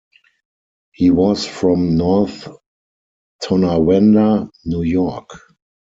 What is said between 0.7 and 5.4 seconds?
He was from North Tonawanda, New York.